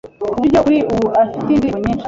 [0.31, 1.99] ku buryo kuri ubu afite indirimbo nyinshi